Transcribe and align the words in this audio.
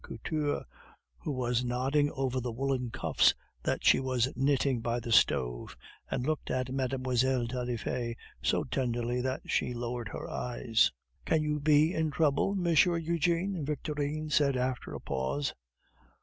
Couture, 0.03 0.65
who 1.19 1.31
was 1.31 1.63
nodding 1.63 2.09
over 2.13 2.39
the 2.41 2.51
woolen 2.51 2.89
cuffs 2.89 3.35
that 3.61 3.85
she 3.85 3.99
was 3.99 4.33
knitting 4.35 4.79
by 4.79 4.99
the 4.99 5.11
stove, 5.11 5.77
and 6.09 6.25
looked 6.25 6.49
at 6.49 6.71
Mlle. 6.73 7.47
Taillefer 7.47 8.15
so 8.41 8.63
tenderly 8.63 9.21
that 9.21 9.41
she 9.45 9.75
lowered 9.75 10.09
her 10.09 10.27
eyes. 10.27 10.91
"Can 11.23 11.43
you 11.43 11.59
be 11.59 11.93
in 11.93 12.09
trouble, 12.09 12.53
M. 12.53 12.65
Eugene?" 12.65 13.63
Victorine 13.63 14.31
said 14.31 14.57
after 14.57 14.95
a 14.95 14.99
pause. 14.99 15.53